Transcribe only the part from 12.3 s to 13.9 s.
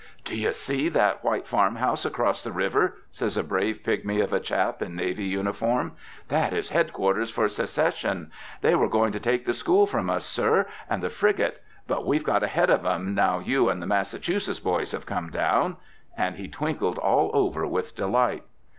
ahead of 'em, now you and the